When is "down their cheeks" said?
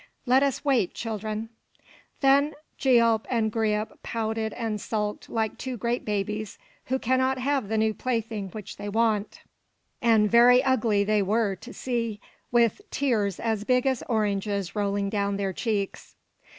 15.11-16.15